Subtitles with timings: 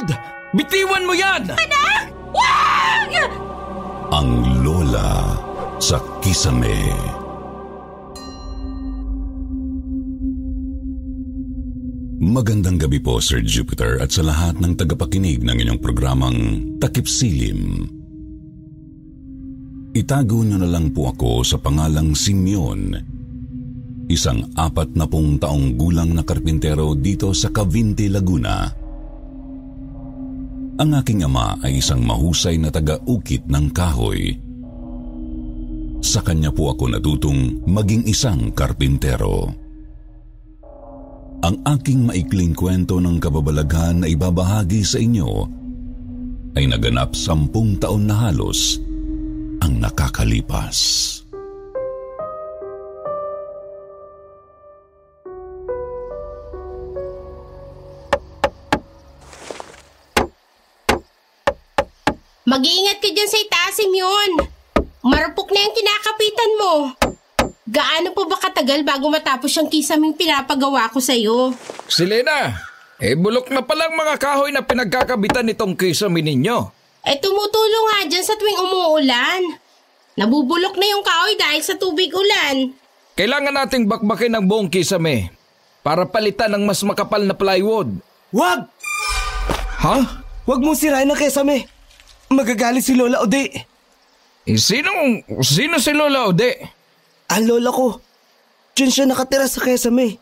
[0.00, 0.16] Harold!
[0.56, 1.44] Bitiwan mo yan!
[1.52, 2.04] Anak!
[2.32, 3.12] Wag!
[4.10, 4.30] Ang
[4.64, 5.36] Lola
[5.78, 6.92] sa Kisame.
[12.20, 16.38] Magandang gabi po, Sir Jupiter, at sa lahat ng tagapakinig ng inyong programang
[16.76, 17.88] Takip Silim.
[19.96, 22.94] Itago niyo na lang po ako sa pangalang Simeon,
[24.06, 28.79] isang apat na pong taong gulang na karpintero dito sa Cavite, Laguna.
[30.80, 34.32] Ang aking ama ay isang mahusay na taga-ukit ng kahoy.
[36.00, 39.44] Sa kanya po ako natutong maging isang karpintero.
[41.44, 45.28] Ang aking maikling kwento ng kababalaghan na ibabahagi sa inyo
[46.56, 48.80] ay naganap sampung taon na halos
[49.60, 50.76] ang nakakalipas.
[62.50, 64.42] Mag-iingat ka dyan sa itaas, Simeon.
[65.06, 66.72] Marupok na yung kinakapitan mo.
[67.70, 71.54] Gaano pa ba katagal bago matapos yung kisaming pinapagawa ko sa'yo?
[71.86, 72.58] Selena,
[72.98, 76.74] eh bulok na palang mga kahoy na pinagkakabitan nitong kisame ninyo.
[77.06, 79.42] Eh tumutulong nga dyan sa tuwing umuulan.
[80.18, 82.74] Nabubulok na yung kahoy dahil sa tubig ulan.
[83.14, 85.30] Kailangan nating bakbakin ang buong kisame
[85.86, 87.94] para palitan ng mas makapal na plywood.
[88.34, 88.66] Wag!
[89.86, 89.96] Ha?
[90.50, 91.78] Wag mong sirain ang kesame.
[92.30, 93.50] Magagalit si Lola Ode.
[94.46, 94.94] Eh, sino,
[95.42, 96.62] sino si Lola Ode?
[97.34, 97.98] Ang lola ko.
[98.78, 100.14] Diyan siya nakatira sa kesame.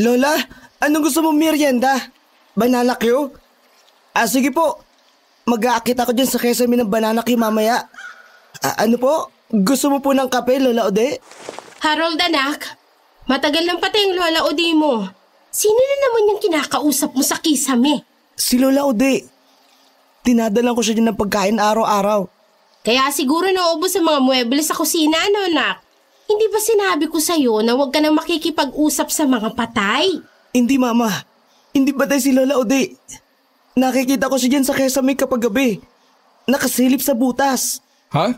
[0.00, 0.32] Lola,
[0.80, 1.92] anong gusto mong merienda?
[2.56, 3.28] Banana Q?
[4.16, 4.80] Ah, sige po.
[5.44, 7.84] Mag-aakit ako dyan sa kesame ng banana Q mamaya.
[8.64, 9.28] Ah, ano po?
[9.52, 11.20] Gusto mo po ng kape, Lola Ode?
[11.84, 12.72] Harold anak,
[13.28, 15.04] matagal nang patay ang lola Odi mo.
[15.52, 18.00] Sino na naman yung kinakausap mo sa kisame?
[18.32, 19.35] Si Lola Ode.
[20.26, 22.26] Tinadalan ko siya dyan ng pagkain araw-araw.
[22.82, 25.86] Kaya siguro naubos ang mga mueble sa kusina, ano anak?
[26.26, 30.18] Hindi ba sinabi ko sa'yo na huwag ka nang makikipag-usap sa mga patay?
[30.50, 31.06] Hindi, Mama.
[31.70, 32.98] Hindi patay si Lola Ode.
[33.78, 35.78] Nakikita ko siya dyan sa kesame kapag gabi.
[36.50, 37.78] Nakasilip sa butas.
[38.10, 38.34] Ha?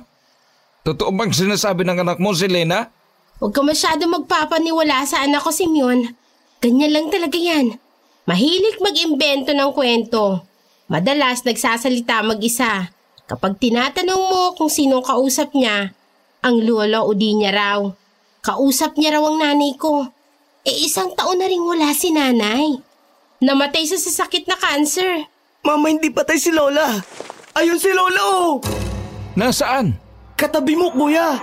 [0.85, 2.93] Totoo bang sinasabi ng anak mo, Selena?
[3.41, 6.13] Huwag ka masyado magpapaniwala sa anak ko, Simeon.
[6.61, 7.81] Ganyan lang talaga yan.
[8.29, 10.48] Mahilig mag-imbento ng kwento.
[10.89, 12.89] Madalas nagsasalita mag-isa.
[13.29, 15.93] Kapag tinatanong mo kung sino kausap niya,
[16.41, 17.81] ang lolo o di niya raw.
[18.41, 20.09] Kausap niya raw ang nanay ko.
[20.65, 22.81] E isang taon na rin wala si nanay.
[23.45, 25.29] Namatay sa sasakit na cancer.
[25.61, 26.97] Mama, hindi patay si Lola.
[27.53, 28.59] Ayun si Lola, oh!
[29.37, 29.93] Nasaan?
[30.35, 31.37] Katabi mo, kuya.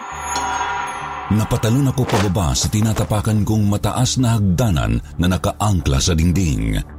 [1.32, 6.95] Napatalon ako pababa sa tinatapakan kong mataas na hagdanan na nakaangkla sa dingding.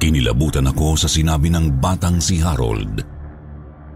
[0.00, 3.04] Kinilabutan ako sa sinabi ng batang si Harold.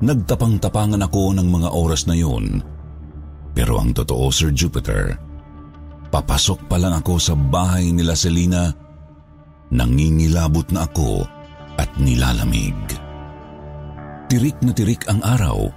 [0.04, 2.60] Nagtapang-tapangan ako ng mga oras na yun.
[3.56, 5.16] Pero ang totoo, Sir Jupiter,
[6.12, 8.68] papasok pa lang ako sa bahay nila Selina,
[9.72, 11.24] nangingilabot na ako
[11.80, 12.76] at nilalamig.
[14.28, 15.72] Tirik na tirik ang araw,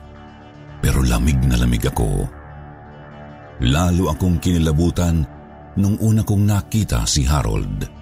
[0.83, 2.27] pero lamig na lamig ako.
[3.63, 5.23] Lalo akong kinilabutan
[5.79, 7.96] nung una kong nakita si Harold.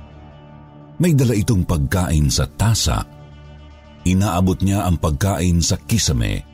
[0.96, 3.04] May dala itong pagkain sa tasa.
[4.08, 6.46] Inaabot niya ang pagkain sa kisame.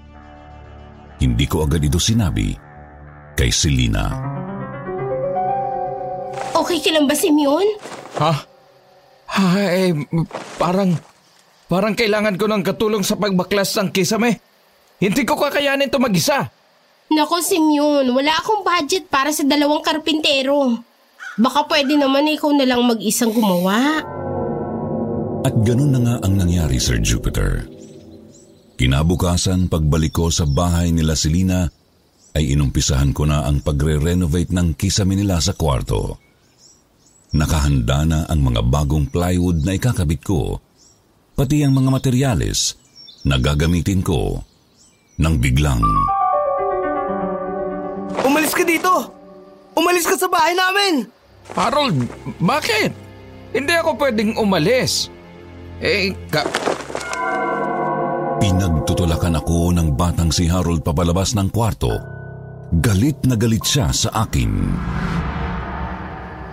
[1.21, 2.57] Hindi ko agad ito sinabi
[3.37, 4.09] kay Selina.
[6.57, 7.67] Okay ka lang ba, Simeon?
[8.17, 8.33] Ha?
[9.31, 9.45] Ha,
[9.77, 9.93] eh,
[10.57, 10.97] parang,
[11.69, 14.41] parang kailangan ko ng katulong sa pagbaklas ng kisame.
[14.97, 16.49] Hindi ko kakayanin to mag-isa.
[17.13, 20.81] Nako, Simeon, wala akong budget para sa dalawang karpintero.
[21.37, 24.01] Baka pwede naman na ikaw na lang mag-isang gumawa.
[25.41, 27.65] At ganun na nga ang nangyari, Sir Jupiter.
[28.77, 31.65] Kinabukasan, pagbalik ko sa bahay nila Selina,
[32.37, 36.21] ay inumpisahan ko na ang pagre-renovate ng kisame nila sa kwarto.
[37.33, 40.61] Nakahanda na ang mga bagong plywood na ikakabit ko,
[41.33, 42.77] pati ang mga materyales
[43.25, 44.45] na gagamitin ko
[45.17, 45.81] nang biglang...
[48.21, 49.09] Umalis ka dito!
[49.73, 51.09] Umalis ka sa bahay namin!
[51.57, 51.97] Harold,
[52.37, 52.93] bakit?
[53.51, 55.11] Hindi ako pwedeng umalis.
[55.81, 56.45] Eh, ka...
[58.37, 61.89] Pinagtutulakan ako ng batang si Harold papalabas ng kwarto.
[62.77, 64.49] Galit na galit siya sa akin.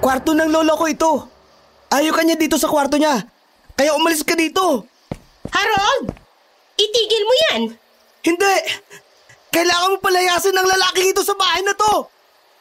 [0.00, 1.12] Kwarto ng lolo ko ito.
[1.92, 3.20] Ayaw ka niya dito sa kwarto niya.
[3.76, 4.88] Kaya umalis ka dito.
[5.52, 6.08] Harold!
[6.80, 7.60] Itigil mo yan!
[8.24, 8.54] Hindi!
[9.52, 11.92] Kailangan mo palayasin ng lalaking ito sa bahay na to!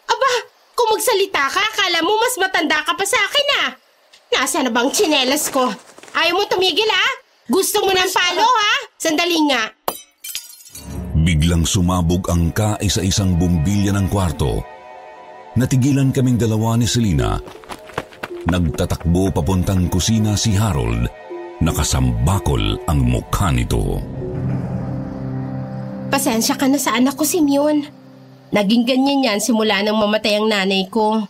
[0.08, 0.31] Aba,
[0.75, 3.70] kung magsalita ka, akala mo mas matanda ka pa sa akin ah.
[4.36, 5.72] Nasa na bang tsinelas ko?
[6.18, 7.14] Ayaw mo tumigil ah?
[7.46, 8.74] Gusto mo ng palo ha?
[8.98, 9.69] Sandali nga.
[11.14, 14.66] Biglang sumabog ang kaisa-isang bumbilya ng kwarto.
[15.54, 17.38] Natigilan kaming dalawa ni Selina.
[18.50, 21.06] Nagtatakbo papuntang kusina si Harold.
[21.62, 24.02] Nakasambakol ang mukha nito.
[26.10, 27.86] Pasensya ka na sa anak ko, Simeon.
[28.50, 31.28] Naging ganyan yan simula nang mamatay ang nanay ko.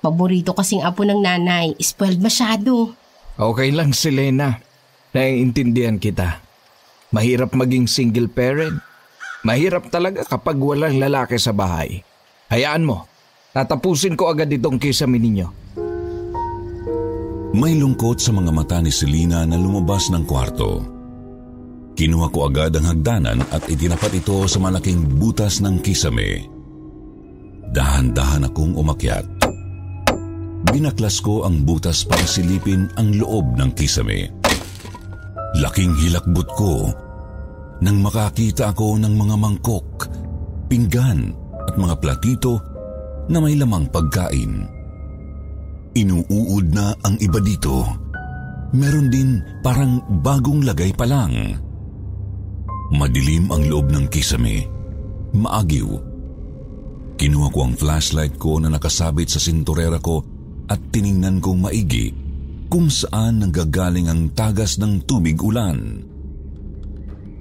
[0.00, 2.99] Paborito kasing apo ng nanay, spoiled masyado.
[3.40, 4.60] Okay lang, Selena.
[5.16, 6.44] Naiintindihan kita.
[7.08, 8.84] Mahirap maging single parent.
[9.48, 12.04] Mahirap talaga kapag walang lalaki sa bahay.
[12.52, 13.08] Hayaan mo.
[13.56, 15.48] Tatapusin ko agad itong kisame ninyo.
[17.56, 20.84] May lungkot sa mga mata ni Selina na lumabas ng kwarto.
[21.96, 26.44] Kinuha ko agad ang hagdanan at itinapat ito sa malaking butas ng kisame.
[27.72, 29.39] Dahan-dahan akong umakyat.
[30.70, 34.30] Binaklas ko ang butas para silipin ang loob ng kisame.
[35.58, 36.94] Laking hilakbot ko
[37.82, 40.06] nang makakita ako ng mga mangkok,
[40.70, 41.34] pinggan
[41.66, 42.62] at mga platito
[43.26, 44.62] na may lamang pagkain.
[45.98, 47.82] Inuuod na ang iba dito.
[48.70, 51.34] Meron din parang bagong lagay pa lang.
[52.94, 54.70] Madilim ang loob ng kisame.
[55.34, 55.90] Maagiw.
[57.18, 60.39] Kinuha ko ang flashlight ko na nakasabit sa sinturera ko
[60.70, 62.14] at tiningnan kong maigi
[62.70, 66.06] kung saan nanggagaling ang tagas ng tubig ulan.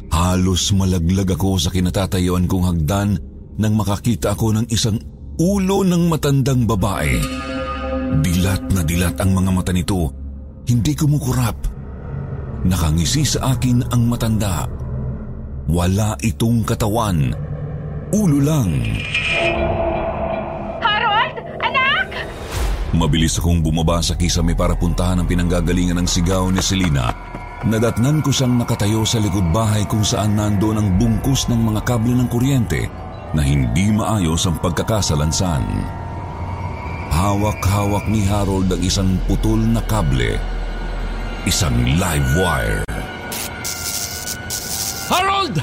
[0.10, 3.22] Halos malaglag ako sa kinatatayuan kong hagdan
[3.62, 4.98] nang makakita ako ng isang
[5.38, 7.22] ulo ng matandang babae.
[8.26, 10.10] Dilat na dilat ang mga mata nito,
[10.66, 11.78] hindi kumukurap.
[12.66, 14.66] Nakangisi sa akin ang matanda.
[15.70, 17.30] Wala itong katawan,
[18.10, 18.74] ulo lang.
[19.30, 19.89] Harold!
[22.90, 27.14] Mabilis akong bumaba sa kisame para puntahan ang pinanggagalingan ng sigaw ni Selina.
[27.62, 32.18] Nadatnan ko siyang nakatayo sa likod bahay kung saan nandoon ang bungkus ng mga kable
[32.18, 32.90] ng kuryente
[33.38, 35.62] na hindi maayos ang pagkakasalansan.
[37.14, 40.42] Hawak-hawak ni Harold ang isang putol na kable.
[41.46, 42.82] Isang live wire.
[45.14, 45.62] Harold!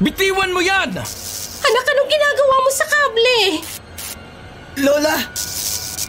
[0.00, 0.96] Bitiwan mo yan!
[1.60, 3.40] Anak, anong ginagawa mo sa kable?
[4.80, 5.16] Lola!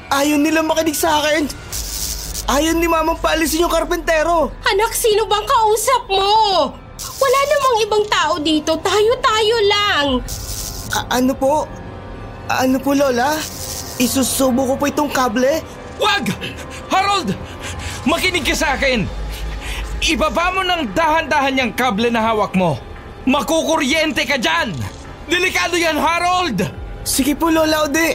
[0.09, 1.49] Ayaw nila makinig sa akin!
[2.45, 4.53] Ayaw ni mamang paalisin yung karpentero!
[4.61, 6.33] Anak, sino bang kausap mo?
[6.95, 8.77] Wala namang ibang tao dito.
[8.77, 10.05] Tayo-tayo lang.
[10.93, 11.65] A- ano po?
[12.45, 13.33] Ano po, Lola?
[13.97, 15.65] Isusubo ko po itong kable?
[15.97, 16.29] Wag!
[16.93, 17.33] Harold!
[18.05, 19.09] Makinig ka sa akin!
[20.05, 22.77] Ibaba mo ng dahan-dahan yung kable na hawak mo.
[23.25, 24.69] Makukuryente ka dyan!
[25.25, 26.61] Delikado yan, Harold!
[27.01, 28.13] Sige po, Lola Ode.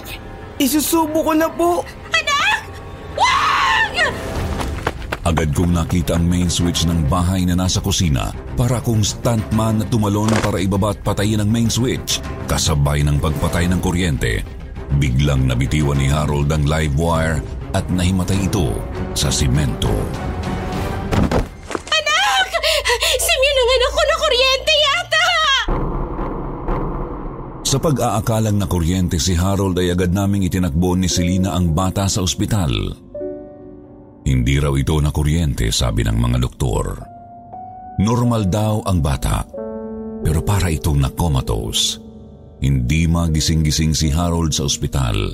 [0.60, 1.80] Isusubo ko na po.
[2.12, 2.60] Anak!
[3.16, 4.12] Wag!
[5.24, 9.88] Agad kong nakita ang main switch ng bahay na nasa kusina para akong stuntman na
[9.88, 12.20] tumalon para ibaba at patayin ang main switch.
[12.44, 14.44] Kasabay ng pagpatay ng kuryente,
[15.00, 17.40] biglang nabitiwan ni Harold ang live wire
[17.72, 18.76] at nahimatay ito
[19.16, 19.96] sa simento.
[27.70, 32.18] Sa pag-aakalang na kuryente si Harold ay agad naming itinakbo ni Selina ang bata sa
[32.18, 32.74] ospital.
[34.26, 36.98] Hindi raw ito na kuryente sabi ng mga doktor.
[38.02, 39.46] Normal daw ang bata,
[40.18, 42.02] pero para itong na comatose.
[42.58, 45.30] Hindi magising-gising si Harold sa ospital.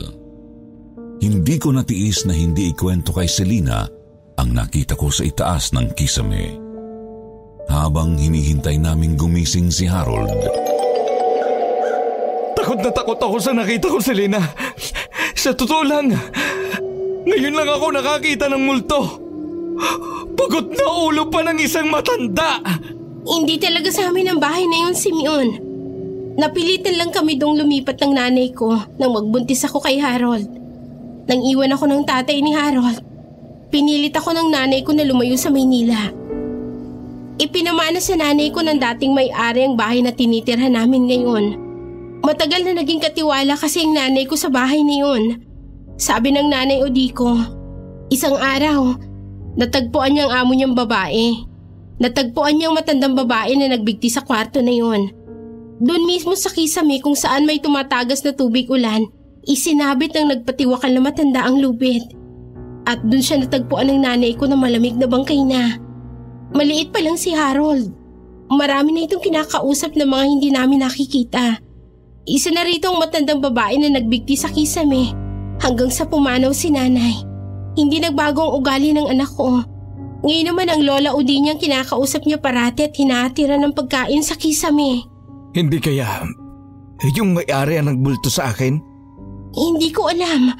[1.24, 3.80] Hindi ko natiis na hindi ikwento kay Selina
[4.36, 6.52] ang nakita ko sa itaas ng kisame.
[7.72, 10.75] Habang hinihintay naming gumising si Harold,
[12.66, 14.42] Takot na takot ako sa nakita ko, Selena.
[15.38, 16.11] Sa totoo lang,
[17.23, 19.23] ngayon lang ako nakakita ng multo.
[20.35, 22.58] Pagod na ulo pa ng isang matanda.
[23.23, 25.49] Hindi talaga sa amin ang bahay na yun, Simeon.
[26.42, 30.50] Napilitan lang kami dong lumipat ng nanay ko nang magbuntis ako kay Harold.
[31.30, 32.99] Nang iwan ako ng tatay ni Harold,
[33.70, 36.11] pinilit ako ng nanay ko na lumayo sa Maynila.
[37.38, 41.65] Ipinamana sa nanay ko ng dating may-ari ang bahay na tinitirhan namin ngayon.
[42.26, 45.47] Matagal na naging katiwala kasi ang nanay ko sa bahay na yun.
[45.95, 47.38] Sabi ng nanay Odiko,
[48.11, 48.99] isang araw,
[49.54, 51.38] natagpuan niya ang amo niyang babae.
[52.02, 55.06] Natagpuan niyang matandang babae na nagbigti sa kwarto na yon.
[55.78, 59.06] Doon mismo sa kisame kung saan may tumatagas na tubig ulan,
[59.47, 62.11] isinabit ng nagpatiwakal na matanda ang lubid.
[62.90, 65.78] At doon siya natagpuan ng nanay ko na malamig na bangkay na.
[66.50, 67.95] Maliit pa lang si Harold.
[68.50, 71.65] Marami na itong kinakausap ng mga hindi namin nakikita.
[72.26, 75.14] Isa na rito ang matandang babae na nagbigti sa kisame
[75.62, 77.23] hanggang sa pumanaw si nanay.
[77.78, 79.62] Hindi nagbago ang ugali ng anak ko.
[80.26, 84.35] Ngayon naman ang lola o di niyang kinakausap niya parati at hinatira ng pagkain sa
[84.35, 85.06] kisame.
[85.54, 86.26] Hindi kaya
[87.14, 88.80] yung may-ari ang nagbulto sa akin?
[89.54, 90.50] Hindi ko alam.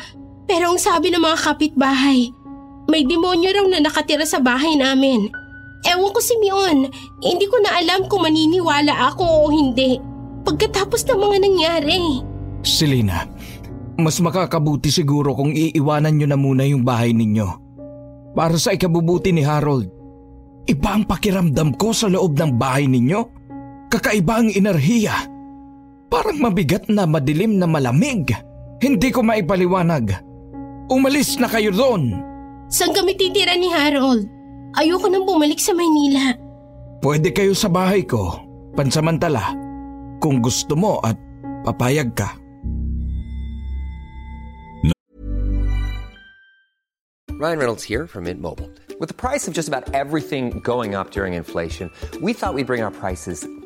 [0.47, 2.31] Pero ang sabi ng mga kapitbahay,
[2.87, 5.27] may demonyo raw na nakatira sa bahay namin.
[5.83, 6.87] Ewan ko si Mion,
[7.27, 9.99] hindi ko na alam kung maniniwala ako o hindi.
[10.47, 12.23] Pagkatapos ng mga nangyari.
[12.63, 13.27] Selena,
[13.99, 17.67] mas makakabuti siguro kung iiwanan nyo na muna yung bahay ninyo
[18.37, 19.89] para sa ikabubuti ni Harold.
[20.67, 23.21] Iba ang pakiramdam ko sa loob ng bahay ninyo.
[23.91, 25.15] Kakaiba ang enerhiya.
[26.11, 28.35] Parang mabigat na madilim na malamig.
[28.83, 30.15] Hindi ko maipaliwanag.
[30.91, 32.19] Umalis na kayo doon.
[32.67, 34.27] Saan kami titira ni Harold?
[34.77, 36.35] Ayoko nang bumalik sa Maynila.
[37.01, 38.43] Pwede kayo sa bahay ko,
[38.75, 39.55] pansamantala,
[40.21, 41.17] kung gusto mo at
[41.65, 42.35] papayag ka.
[47.37, 48.73] Ryan Reynolds here from Mint Mobile.
[48.99, 51.93] With the price of just about everything going up during inflation,
[52.23, 53.47] we thought we'd bring our prices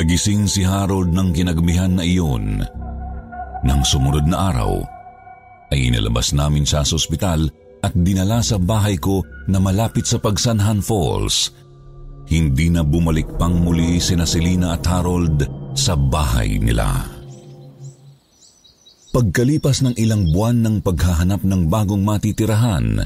[0.00, 2.64] Nagising si Harold ng kinagmihan na iyon.
[3.60, 4.80] Nang sumunod na araw,
[5.68, 7.52] ay inilabas namin siya sa ospital
[7.84, 11.52] at dinala sa bahay ko na malapit sa Pagsanhan Falls.
[12.32, 15.44] Hindi na bumalik pang muli sina Selena at Harold
[15.76, 17.04] sa bahay nila.
[19.12, 23.04] Pagkalipas ng ilang buwan ng paghahanap ng bagong matitirahan,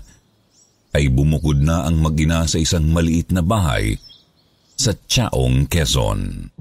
[0.95, 3.99] ay bumukod na ang mag-ina sa isang maliit na bahay
[4.79, 6.55] sa Chaong, Quezon.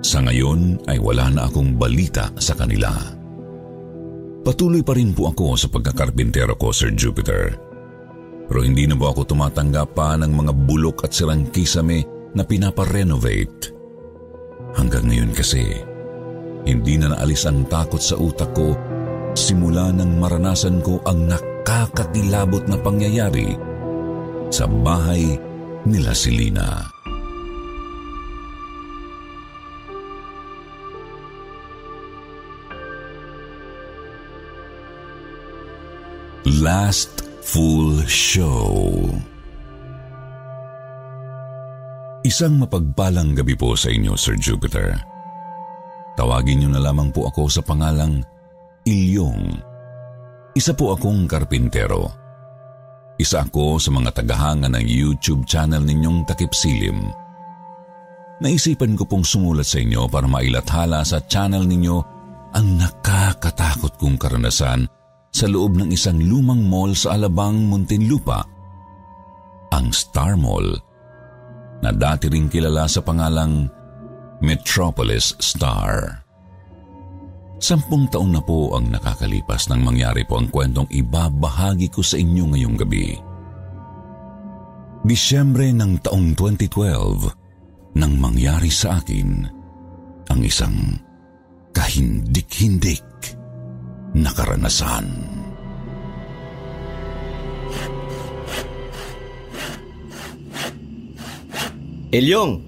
[0.00, 2.88] Sa ngayon ay wala na akong balita sa kanila.
[4.40, 7.52] Patuloy pa rin po ako sa pagkakarpintero ko, Sir Jupiter.
[8.48, 12.02] Pero hindi na po ako tumatanggap pa ng mga bulok at sirang kisame
[12.32, 13.76] na pinaparenovate.
[14.74, 15.84] Hanggang ngayon kasi,
[16.64, 18.74] hindi na naalis ang takot sa utak ko
[19.36, 23.54] simula nang maranasan ko ang nakakakilabot na pangyayari
[24.50, 25.38] sa bahay
[25.86, 26.99] nila Silina.
[36.60, 38.68] Last Full Show
[42.20, 44.92] Isang mapagpalang gabi po sa inyo, Sir Jupiter.
[46.20, 48.20] Tawagin niyo na lamang po ako sa pangalang
[48.84, 49.56] Ilyong.
[50.52, 52.12] Isa po akong karpintero.
[53.16, 57.08] Isa ako sa mga tagahanga ng YouTube channel ninyong Takip Silim.
[58.44, 61.96] Naisipan ko pong sumulat sa inyo para mailathala sa channel ninyo
[62.52, 64.99] ang nakakatakot kong karanasan
[65.30, 68.42] sa loob ng isang lumang mall sa Alabang, Muntinlupa,
[69.70, 70.74] ang Star Mall,
[71.80, 73.70] na dati ring kilala sa pangalang
[74.42, 76.20] Metropolis Star.
[77.60, 82.56] Sampung taon na po ang nakakalipas nang mangyari po ang kwentong ibabahagi ko sa inyo
[82.56, 83.12] ngayong gabi.
[85.04, 89.44] Disyembre ng taong 2012 nang mangyari sa akin
[90.28, 90.76] ang isang
[91.76, 93.04] kahindik-hindik
[94.20, 95.08] na karanasan.
[102.10, 102.58] Elyong,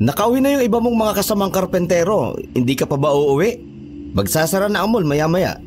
[0.00, 2.34] nakauwi na yung iba mong mga kasamang karpentero.
[2.56, 3.60] Hindi ka pa ba uuwi?
[4.16, 5.60] Magsasara na ang mall maya-maya.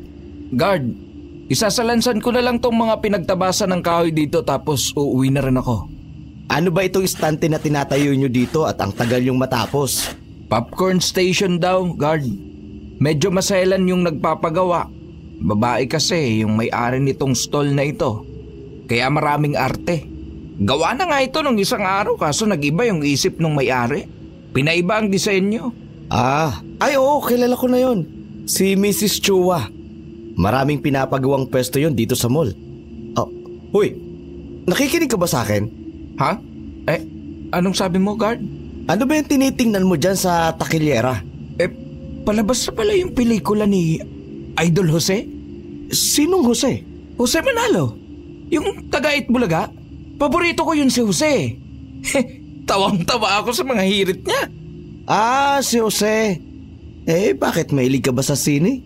[0.54, 1.06] Guard,
[1.46, 5.86] Isasalansan ko na lang tong mga pinagtabasan ng kahoy dito tapos uuwi na rin ako.
[6.50, 10.10] Ano ba itong istante na tinatayo nyo dito at ang tagal yung matapos?
[10.50, 12.26] Popcorn station daw, guard.
[12.98, 14.90] Medyo maselan yung nagpapagawa.
[15.36, 18.24] Babae kasi yung may-ari nitong stall na ito.
[18.88, 20.06] Kaya maraming arte.
[20.56, 24.08] Gawa na nga ito nung isang araw kaso nag-iba yung isip ng may-ari.
[24.56, 25.74] Pinaiba ang disenyo.
[26.08, 28.08] Ah, ay oo, kilala ko na yon.
[28.48, 29.20] Si Mrs.
[29.20, 29.68] Chua.
[30.36, 32.52] Maraming pinapagawang pwesto yon dito sa mall.
[33.20, 33.28] Oh,
[33.76, 33.92] huy,
[34.64, 35.68] nakikinig ka ba sa akin?
[36.16, 36.40] Ha?
[36.88, 37.00] Eh,
[37.52, 38.40] anong sabi mo, guard?
[38.86, 41.20] Ano ba yung tinitingnan mo dyan sa takilyera?
[41.58, 41.68] Eh,
[42.22, 43.98] palabas na pala yung pelikula ni
[44.60, 45.24] Idol Jose?
[45.92, 46.80] Sinong Jose?
[47.16, 47.96] Jose Manalo.
[48.48, 49.68] Yung taga Bulaga.
[50.16, 51.56] Paborito ko yun si Jose.
[52.68, 54.42] Tawang-tawa ako sa mga hirit niya.
[55.06, 56.40] Ah, si Jose.
[57.06, 58.82] Eh, bakit mahilig ka ba sa sine?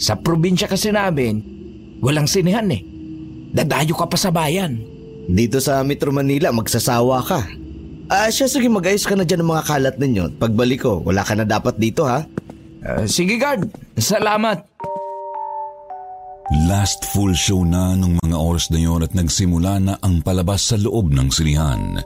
[0.00, 1.44] Sa probinsya kasi namin,
[2.00, 2.80] walang sinehan eh.
[3.52, 4.80] Dadayo ka pa sa bayan.
[5.28, 7.44] Dito sa Metro Manila, magsasawa ka.
[8.10, 10.24] Ah, siya sige mag-ayos ka na dyan ng mga kalat ninyo.
[10.40, 12.26] Pagbalik ko, wala ka na dapat dito ha.
[12.80, 13.68] Uh, sige guard,
[14.00, 14.69] salamat.
[16.50, 20.74] Last full show na nung mga oras na yon at nagsimula na ang palabas sa
[20.74, 22.02] loob ng sinihan.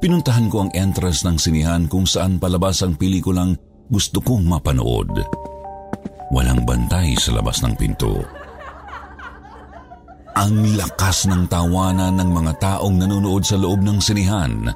[0.00, 3.52] Pinuntahan ko ang entrance ng sinihan kung saan palabas ang pelikulang
[3.92, 5.12] gusto kong mapanood.
[6.32, 8.24] Walang bantay sa labas ng pinto.
[10.40, 14.72] Ang lakas ng tawanan ng mga taong nanonood sa loob ng sinihan.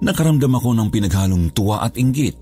[0.00, 2.39] Nakaramdam ako ng pinaghalong tuwa at inggit.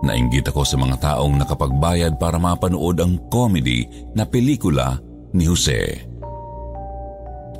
[0.00, 3.84] Nainggit ako sa mga taong nakapagbayad para mapanood ang comedy
[4.16, 4.96] na pelikula
[5.36, 6.08] ni Jose.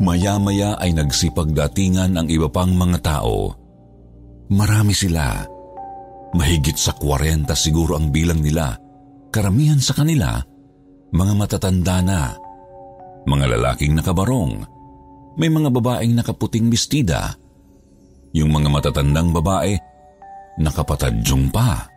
[0.00, 3.52] Maya-maya ay nagsipagdatingan ang iba pang mga tao.
[4.48, 5.44] Marami sila.
[6.32, 8.72] Mahigit sa 40 siguro ang bilang nila.
[9.28, 10.40] Karamihan sa kanila,
[11.12, 12.32] mga matatanda na.
[13.28, 14.64] Mga lalaking nakabarong.
[15.36, 17.36] May mga babaeng nakaputing bestida.
[18.32, 19.76] Yung mga matatandang babae,
[20.56, 21.89] nakapatadyong pa.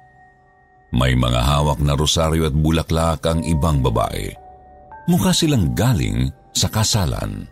[0.93, 4.29] May mga hawak na rosaryo at bulaklak ang ibang babae.
[5.09, 7.49] Mukha silang galing sa kasalan.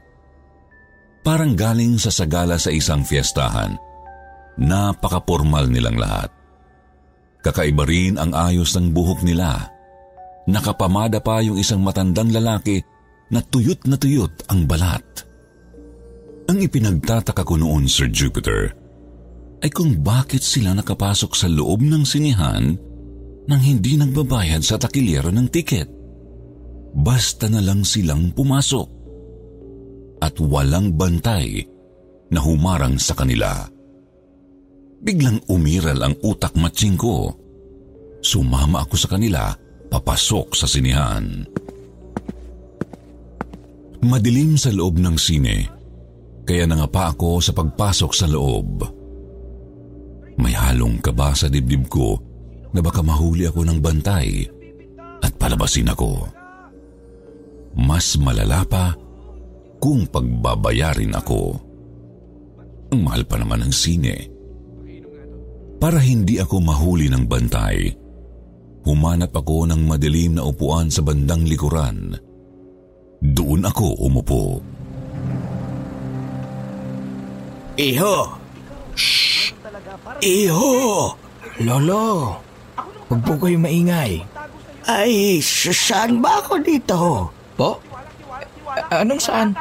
[1.25, 3.73] Parang galing sa sagala sa isang fiestahan.
[4.61, 6.29] Napaka-formal nilang lahat.
[7.41, 9.73] Kakaiba rin ang ayos ng buhok nila.
[10.45, 12.77] Nakapamada pa yung isang matandang lalaki
[13.33, 15.01] na tuyot na tuyot ang balat.
[16.45, 18.69] Ang ipinagtataka ko noon, Sir Jupiter,
[19.65, 22.77] ay kung bakit sila nakapasok sa loob ng sinihan
[23.51, 25.91] nang hindi nagbabayad sa takilyero ng tiket.
[26.95, 28.87] Basta na lang silang pumasok.
[30.23, 31.59] At walang bantay
[32.31, 33.67] na humarang sa kanila.
[35.03, 37.35] Biglang umiral ang utak matching ko.
[38.23, 39.51] Sumama ako sa kanila
[39.91, 41.43] papasok sa sinihan.
[44.01, 45.67] Madilim sa loob ng sine,
[46.47, 48.87] kaya nangapa ako sa pagpasok sa loob.
[50.39, 52.30] May halong kaba sa dibdib ko
[52.71, 54.47] na baka mahuli ako ng bantay
[55.21, 56.27] at palabasin ako.
[57.75, 58.95] Mas malala pa
[59.79, 61.55] kung pagbabayarin ako.
[62.91, 64.15] Ang mahal pa naman ng sine.
[65.81, 67.89] Para hindi ako mahuli ng bantay,
[68.85, 72.13] humanap ako ng madilim na upuan sa bandang likuran.
[73.21, 74.61] Doon ako umupo.
[77.81, 78.17] Iho!
[78.93, 79.55] Shh!
[80.21, 80.69] Iho!
[81.61, 82.37] Lolo,
[83.11, 84.23] huwag po kayo maingay.
[84.87, 87.27] Ay, saan ba ako dito?
[87.59, 87.75] Po?
[88.71, 89.51] A- anong saan?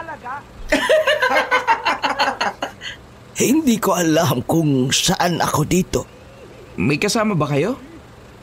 [3.42, 6.06] Hindi ko alam kung saan ako dito.
[6.78, 7.74] May kasama ba kayo?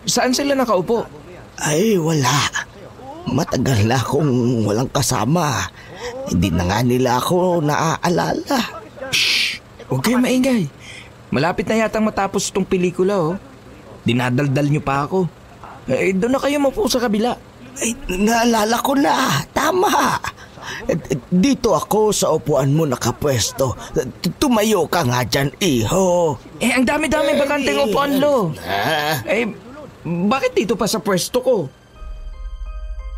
[0.03, 1.07] Saan sila nakaupo?
[1.55, 2.51] Ay, wala.
[3.31, 5.71] Matagal na akong walang kasama.
[6.27, 8.59] Hindi na nga nila ako naaalala.
[9.15, 9.63] Shh!
[9.87, 10.67] Huwag kayo maingay.
[11.31, 13.35] Malapit na yatang matapos itong pelikula, oh.
[14.07, 15.27] Dinadaldal niyo pa ako.
[15.91, 17.35] Eh, doon na kayo mapo sa kabila.
[17.83, 19.43] Ay, naalala ko na.
[19.51, 20.15] Tama.
[21.27, 23.75] Dito ako sa upuan mo nakapwesto.
[24.39, 26.39] Tumayo ka nga dyan, iho.
[26.63, 28.55] Eh, ang dami-dami bakanteng upuan, lo.
[29.27, 29.43] Eh,
[30.07, 31.55] bakit dito pa sa pwesto ko?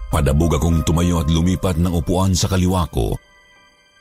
[0.10, 3.14] Padabog akong tumayo at lumipat ng upuan sa kaliwa ko.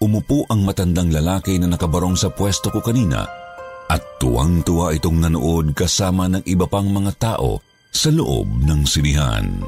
[0.01, 3.48] Umupo ang matandang lalaki na nakabarong sa pwesto ko kanina
[3.89, 9.65] at tuwang-tuwa itong nanood kasama ng iba pang mga tao sa loob ng sinihan.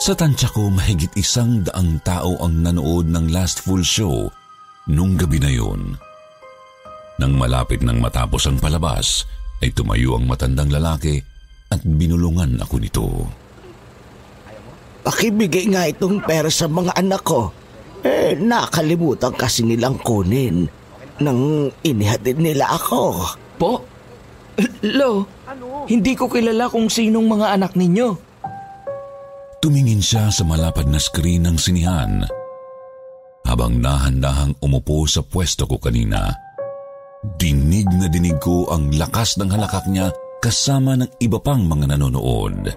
[0.00, 4.30] Sa tansya ko, mahigit isang daang tao ang nanood ng last full show
[4.88, 5.98] nung gabi na yun.
[7.20, 9.28] Nang malapit nang matapos ang palabas,
[9.60, 11.20] ay tumayo ang matandang lalaki
[11.68, 13.06] at binulungan ako nito.
[15.04, 17.52] pakibigay nga itong pera sa mga anak ko.
[18.00, 20.64] Eh, nakalimutan kasi nilang kunin
[21.20, 23.24] nang inihatid nila ako.
[23.60, 23.72] Po?
[24.84, 25.24] Lo,
[25.88, 28.08] hindi ko kilala kung sinong mga anak ninyo.
[29.60, 32.24] Tumingin siya sa malapad na screen ng sinihan
[33.44, 36.32] habang nahandahang umupo sa pwesto ko kanina.
[37.36, 40.08] Dinig na dinig ko ang lakas ng halakak niya
[40.40, 42.72] kasama ng iba pang mga nanonood.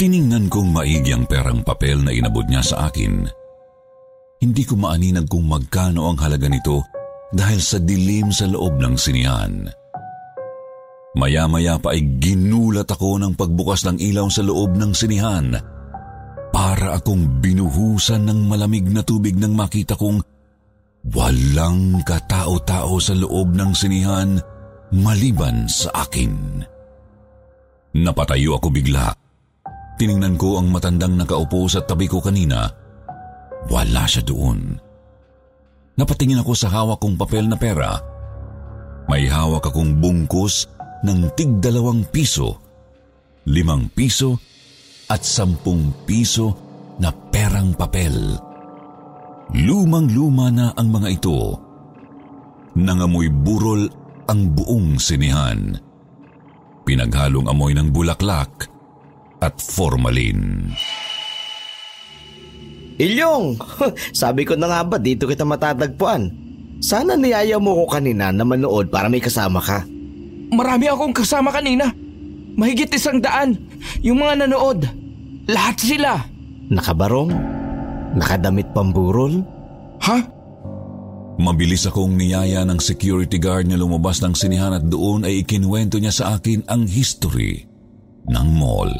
[0.00, 3.20] Tiningnan kong maigi ang perang papel na inabot niya sa akin.
[4.40, 6.80] Hindi ko maaninag kung magkano ang halaga nito
[7.36, 9.68] dahil sa dilim sa loob ng sinihan.
[11.20, 15.52] Maya-maya pa ay ginulat ako ng pagbukas ng ilaw sa loob ng sinihan
[16.48, 20.24] para akong binuhusan ng malamig na tubig nang makita kong
[21.12, 24.40] walang katao-tao sa loob ng sinihan
[24.96, 26.64] maliban sa akin.
[28.00, 29.12] Napatayo ako bigla.
[30.00, 32.64] Tiningnan ko ang matandang nakaupo sa tabi ko kanina.
[33.68, 34.80] Wala siya doon.
[36.00, 38.00] Napatingin ako sa hawak kong papel na pera.
[39.12, 40.64] May hawak akong bungkus
[41.04, 42.56] ng tigdalawang piso,
[43.44, 44.40] limang piso
[45.12, 46.56] at sampung piso
[46.96, 48.40] na perang papel.
[49.52, 51.60] Lumang-luma na ang mga ito.
[52.72, 53.84] Nangamoy burol
[54.32, 55.76] ang buong sinihan.
[56.88, 58.69] Pinaghalong amoy ng bulaklak
[59.40, 60.70] at formalin.
[63.00, 63.56] Ilyong,
[64.20, 66.28] sabi ko na nga ba dito kita matatagpuan.
[66.80, 69.84] Sana niyaya mo ko kanina na manood para may kasama ka.
[70.52, 71.92] Marami akong kasama kanina.
[72.56, 73.56] Mahigit isang daan.
[74.04, 74.84] Yung mga nanood.
[75.48, 76.20] Lahat sila.
[76.68, 77.32] Nakabarong?
[78.16, 79.44] Nakadamit pamburol?
[80.04, 80.18] Ha?
[81.40, 86.12] Mabilis akong niyaya ng security guard na lumabas ng sinihan at doon ay ikinuwento niya
[86.12, 87.64] sa akin ang history
[88.28, 88.92] ng mall.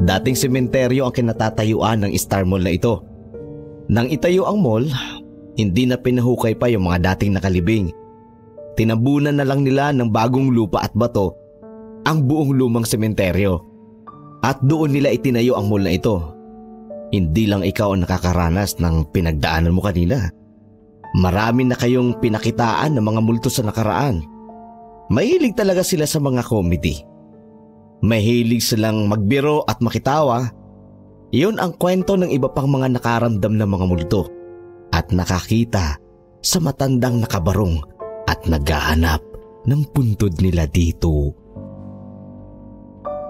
[0.00, 3.04] Dating sementeryo ang kinatatayuan ng Star Mall na ito.
[3.92, 4.88] Nang itayo ang mall,
[5.60, 7.92] hindi na pinahukay pa yung mga dating nakalibing.
[8.80, 11.36] Tinabunan na lang nila ng bagong lupa at bato
[12.08, 13.60] ang buong lumang sementeryo.
[14.40, 16.16] At doon nila itinayo ang mall na ito.
[17.12, 20.32] Hindi lang ikaw ang nakakaranas ng pinagdaanan mo kanina.
[21.18, 24.22] Marami na kayong pinakitaan ng mga multo sa nakaraan.
[25.10, 27.09] Mahilig talaga sila sa mga comedy.
[28.00, 30.48] Mahilig silang magbiro at makitawa.
[31.30, 34.22] Iyon ang kwento ng iba pang mga nakaramdam ng mga multo
[34.90, 36.00] at nakakita
[36.40, 37.78] sa matandang nakabarong
[38.26, 39.20] at naghahanap
[39.68, 41.36] ng puntod nila dito.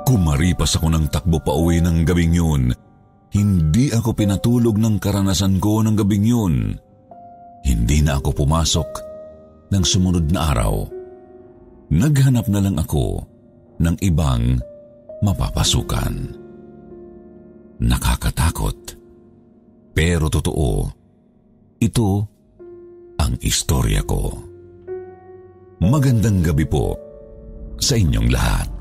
[0.07, 2.63] Kumaripas ako ng takbo pa uwi ng gabing yun.
[3.31, 6.55] Hindi ako pinatulog ng karanasan ko ng gabing yun.
[7.63, 8.91] Hindi na ako pumasok
[9.71, 10.75] ng sumunod na araw.
[11.91, 13.30] Naghanap na lang ako
[13.81, 14.61] ng ibang
[15.25, 16.15] mapapasukan.
[17.81, 18.79] Nakakatakot.
[19.97, 20.85] Pero totoo,
[21.81, 22.09] ito
[23.17, 24.37] ang istorya ko.
[25.81, 26.93] Magandang gabi po
[27.81, 28.81] sa inyong lahat.